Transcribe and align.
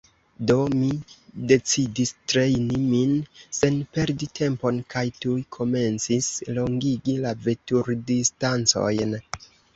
Do, 0.51 0.53
mi 0.75 0.87
decidis 1.51 2.11
trejni 2.33 2.79
min 2.93 3.11
sen 3.59 3.77
perdi 3.99 4.29
tempon 4.41 4.81
kaj 4.95 5.05
tuj 5.27 5.37
komencis 5.59 6.31
longigi 6.61 7.17
la 7.29 7.37
veturdistancojn. 7.51 9.17